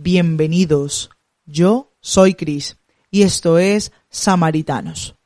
Bienvenidos. 0.00 1.10
Yo 1.44 1.92
soy 2.00 2.34
Cris 2.34 2.78
y 3.10 3.22
esto 3.22 3.58
es 3.58 3.90
Samaritanos. 4.08 5.16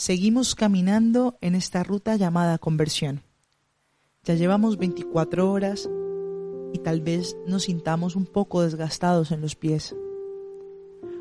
Seguimos 0.00 0.54
caminando 0.54 1.36
en 1.42 1.54
esta 1.54 1.82
ruta 1.82 2.16
llamada 2.16 2.56
conversión. 2.56 3.20
Ya 4.24 4.34
llevamos 4.34 4.78
24 4.78 5.52
horas 5.52 5.90
y 6.72 6.78
tal 6.78 7.02
vez 7.02 7.36
nos 7.46 7.64
sintamos 7.64 8.16
un 8.16 8.24
poco 8.24 8.62
desgastados 8.62 9.30
en 9.30 9.42
los 9.42 9.56
pies. 9.56 9.94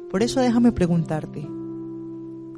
Por 0.10 0.24
eso 0.24 0.40
déjame 0.40 0.72
preguntarte, 0.72 1.46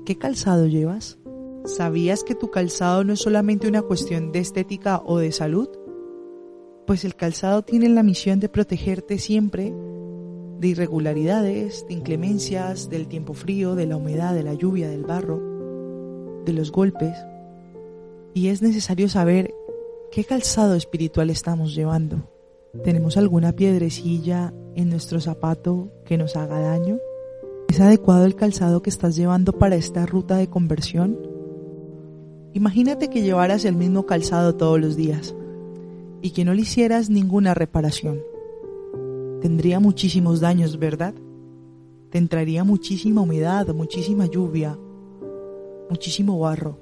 ¿qué 0.05 0.19
calzado 0.19 0.67
llevas? 0.67 1.17
¿Sabías 1.65 2.23
que 2.23 2.35
tu 2.35 2.51
calzado 2.51 3.03
no 3.03 3.13
es 3.13 3.19
solamente 3.19 3.67
una 3.67 3.81
cuestión 3.81 4.31
de 4.31 4.41
estética 4.41 5.01
o 5.03 5.17
de 5.17 5.31
salud? 5.31 5.69
Pues 6.85 7.03
el 7.03 7.15
calzado 7.15 7.63
tiene 7.63 7.89
la 7.89 8.03
misión 8.03 8.39
de 8.39 8.47
protegerte 8.47 9.17
siempre 9.17 9.73
de 10.59 10.67
irregularidades, 10.67 11.83
de 11.87 11.95
inclemencias, 11.95 12.91
del 12.91 13.07
tiempo 13.07 13.33
frío, 13.33 13.73
de 13.73 13.87
la 13.87 13.97
humedad, 13.97 14.35
de 14.35 14.43
la 14.43 14.53
lluvia, 14.53 14.87
del 14.87 15.03
barro 15.03 15.50
de 16.45 16.53
los 16.53 16.71
golpes 16.71 17.15
y 18.33 18.47
es 18.47 18.61
necesario 18.61 19.09
saber 19.09 19.53
qué 20.11 20.23
calzado 20.23 20.75
espiritual 20.75 21.29
estamos 21.29 21.75
llevando. 21.75 22.29
¿Tenemos 22.83 23.17
alguna 23.17 23.51
piedrecilla 23.51 24.53
en 24.75 24.89
nuestro 24.89 25.19
zapato 25.19 25.91
que 26.05 26.17
nos 26.17 26.35
haga 26.35 26.59
daño? 26.59 26.99
¿Es 27.67 27.79
adecuado 27.79 28.25
el 28.25 28.35
calzado 28.35 28.81
que 28.81 28.89
estás 28.89 29.15
llevando 29.15 29.53
para 29.53 29.75
esta 29.75 30.05
ruta 30.05 30.37
de 30.37 30.49
conversión? 30.49 31.19
Imagínate 32.53 33.09
que 33.09 33.21
llevaras 33.21 33.65
el 33.65 33.75
mismo 33.75 34.05
calzado 34.05 34.55
todos 34.55 34.79
los 34.79 34.95
días 34.95 35.35
y 36.21 36.31
que 36.31 36.45
no 36.45 36.53
le 36.53 36.61
hicieras 36.61 37.09
ninguna 37.09 37.53
reparación. 37.53 38.21
Tendría 39.41 39.79
muchísimos 39.79 40.39
daños, 40.39 40.77
¿verdad? 40.77 41.13
Te 42.09 42.17
entraría 42.17 42.63
muchísima 42.63 43.21
humedad, 43.21 43.67
muchísima 43.73 44.25
lluvia, 44.25 44.77
muchísimo 45.91 46.39
barro. 46.39 46.79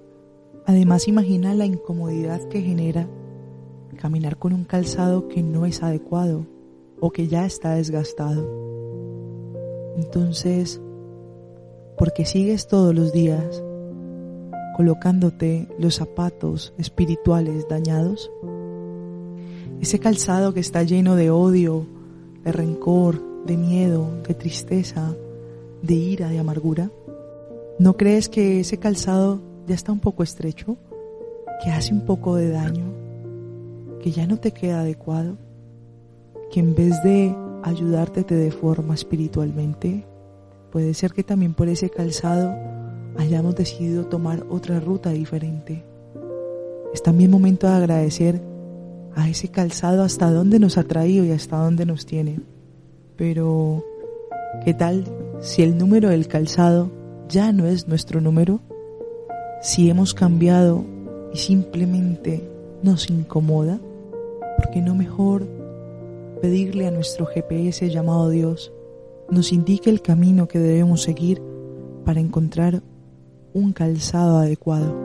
Además 0.67 1.07
imagina 1.07 1.55
la 1.55 1.65
incomodidad 1.65 2.47
que 2.47 2.61
genera 2.61 3.09
caminar 3.97 4.37
con 4.37 4.53
un 4.53 4.65
calzado 4.65 5.27
que 5.27 5.41
no 5.41 5.65
es 5.65 5.81
adecuado 5.81 6.45
o 6.99 7.09
que 7.09 7.27
ya 7.27 7.43
está 7.43 7.73
desgastado. 7.73 8.47
Entonces, 9.97 10.79
¿por 11.97 12.13
qué 12.13 12.23
sigues 12.23 12.67
todos 12.67 12.93
los 12.93 13.11
días 13.11 13.63
colocándote 14.77 15.67
los 15.79 15.95
zapatos 15.95 16.75
espirituales 16.77 17.67
dañados? 17.67 18.31
Ese 19.81 19.97
calzado 19.97 20.53
que 20.53 20.59
está 20.59 20.83
lleno 20.83 21.15
de 21.15 21.31
odio, 21.31 21.87
de 22.43 22.51
rencor, 22.51 23.45
de 23.45 23.57
miedo, 23.57 24.21
de 24.27 24.35
tristeza, 24.35 25.15
de 25.81 25.95
ira, 25.95 26.29
de 26.29 26.37
amargura. 26.37 26.91
¿No 27.79 27.95
crees 27.95 28.27
que 28.27 28.59
ese 28.59 28.77
calzado 28.77 29.39
ya 29.65 29.73
está 29.73 29.93
un 29.93 30.01
poco 30.01 30.21
estrecho? 30.21 30.75
¿Que 31.63 31.71
hace 31.71 31.93
un 31.93 32.01
poco 32.01 32.35
de 32.35 32.49
daño? 32.49 32.91
¿Que 34.01 34.11
ya 34.11 34.27
no 34.27 34.35
te 34.35 34.51
queda 34.51 34.81
adecuado? 34.81 35.37
¿Que 36.51 36.59
en 36.59 36.75
vez 36.75 37.01
de 37.03 37.33
ayudarte 37.63 38.25
te 38.25 38.35
deforma 38.35 38.95
espiritualmente? 38.95 40.05
Puede 40.73 40.93
ser 40.93 41.13
que 41.13 41.23
también 41.23 41.53
por 41.53 41.69
ese 41.69 41.89
calzado 41.89 42.53
hayamos 43.17 43.55
decidido 43.55 44.07
tomar 44.07 44.45
otra 44.49 44.81
ruta 44.81 45.11
diferente. 45.11 45.85
Es 46.93 47.01
también 47.01 47.31
momento 47.31 47.65
de 47.65 47.75
agradecer 47.75 48.41
a 49.15 49.29
ese 49.29 49.47
calzado 49.51 50.03
hasta 50.03 50.29
dónde 50.29 50.59
nos 50.59 50.77
ha 50.77 50.83
traído 50.83 51.23
y 51.23 51.31
hasta 51.31 51.55
dónde 51.55 51.85
nos 51.85 52.05
tiene. 52.05 52.41
Pero, 53.15 53.85
¿qué 54.65 54.73
tal 54.73 55.05
si 55.39 55.63
el 55.63 55.77
número 55.77 56.09
del 56.09 56.27
calzado 56.27 56.98
ya 57.29 57.51
no 57.51 57.65
es 57.65 57.87
nuestro 57.87 58.19
número? 58.21 58.59
Si 59.61 59.89
hemos 59.89 60.13
cambiado 60.13 60.83
y 61.31 61.37
simplemente 61.37 62.49
nos 62.81 63.09
incomoda, 63.09 63.79
¿por 64.57 64.71
qué 64.71 64.81
no 64.81 64.95
mejor 64.95 65.47
pedirle 66.41 66.87
a 66.87 66.91
nuestro 66.91 67.27
GPS 67.27 67.89
llamado 67.89 68.29
Dios 68.29 68.73
nos 69.29 69.51
indique 69.51 69.91
el 69.91 70.01
camino 70.01 70.47
que 70.47 70.57
debemos 70.57 71.03
seguir 71.03 71.41
para 72.03 72.19
encontrar 72.19 72.81
un 73.53 73.73
calzado 73.73 74.39
adecuado? 74.39 74.95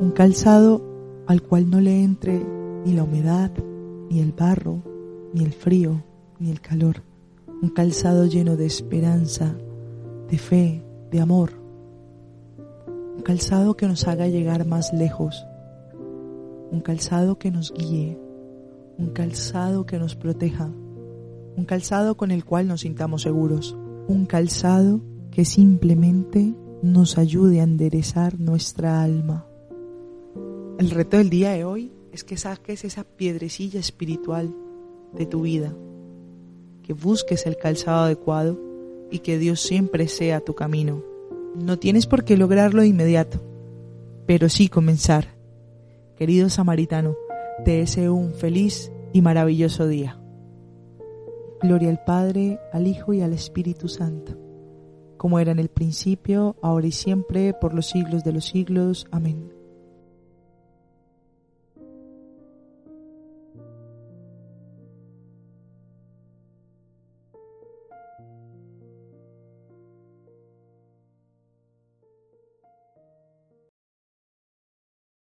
Un 0.00 0.10
calzado 0.10 0.82
al 1.28 1.42
cual 1.42 1.70
no 1.70 1.80
le 1.80 2.02
entre 2.02 2.44
ni 2.84 2.94
la 2.94 3.04
humedad, 3.04 3.52
ni 4.10 4.18
el 4.18 4.32
barro, 4.32 4.82
ni 5.32 5.44
el 5.44 5.52
frío, 5.52 6.02
ni 6.40 6.50
el 6.50 6.60
calor. 6.60 7.02
Un 7.62 7.68
calzado 7.68 8.26
lleno 8.26 8.56
de 8.56 8.66
esperanza, 8.66 9.54
de 10.28 10.38
fe, 10.38 10.82
de 11.10 11.20
amor. 11.20 11.59
Un 13.20 13.24
calzado 13.24 13.76
que 13.76 13.86
nos 13.86 14.08
haga 14.08 14.28
llegar 14.28 14.64
más 14.64 14.94
lejos. 14.94 15.46
Un 16.70 16.80
calzado 16.80 17.38
que 17.38 17.50
nos 17.50 17.70
guíe. 17.70 18.18
Un 18.96 19.10
calzado 19.10 19.84
que 19.84 19.98
nos 19.98 20.16
proteja. 20.16 20.70
Un 21.54 21.66
calzado 21.66 22.16
con 22.16 22.30
el 22.30 22.46
cual 22.46 22.66
nos 22.66 22.80
sintamos 22.80 23.20
seguros. 23.20 23.76
Un 24.08 24.24
calzado 24.24 25.02
que 25.30 25.44
simplemente 25.44 26.54
nos 26.82 27.18
ayude 27.18 27.60
a 27.60 27.64
enderezar 27.64 28.40
nuestra 28.40 29.02
alma. 29.02 29.46
El 30.78 30.88
reto 30.88 31.18
del 31.18 31.28
día 31.28 31.50
de 31.50 31.66
hoy 31.66 31.92
es 32.12 32.24
que 32.24 32.38
saques 32.38 32.86
esa 32.86 33.04
piedrecilla 33.04 33.80
espiritual 33.80 34.54
de 35.12 35.26
tu 35.26 35.42
vida, 35.42 35.76
que 36.82 36.94
busques 36.94 37.44
el 37.44 37.58
calzado 37.58 38.04
adecuado 38.04 38.58
y 39.10 39.18
que 39.18 39.38
Dios 39.38 39.60
siempre 39.60 40.08
sea 40.08 40.40
tu 40.40 40.54
camino. 40.54 41.09
No 41.54 41.78
tienes 41.78 42.06
por 42.06 42.24
qué 42.24 42.36
lograrlo 42.36 42.82
de 42.82 42.88
inmediato, 42.88 43.40
pero 44.26 44.48
sí 44.48 44.68
comenzar. 44.68 45.34
Querido 46.16 46.48
samaritano, 46.48 47.16
te 47.64 47.78
deseo 47.78 48.14
un 48.14 48.34
feliz 48.34 48.92
y 49.12 49.22
maravilloso 49.22 49.88
día. 49.88 50.20
Gloria 51.60 51.90
al 51.90 52.02
Padre, 52.04 52.58
al 52.72 52.86
Hijo 52.86 53.12
y 53.12 53.20
al 53.20 53.32
Espíritu 53.32 53.88
Santo, 53.88 54.38
como 55.16 55.38
era 55.38 55.52
en 55.52 55.58
el 55.58 55.68
principio, 55.68 56.56
ahora 56.62 56.86
y 56.86 56.92
siempre, 56.92 57.52
por 57.52 57.74
los 57.74 57.86
siglos 57.86 58.24
de 58.24 58.32
los 58.32 58.46
siglos. 58.46 59.06
Amén. 59.10 59.59